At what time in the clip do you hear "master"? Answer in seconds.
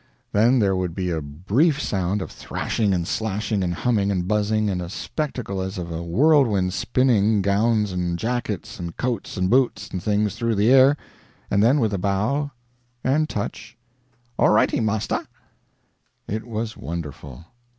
14.83-15.23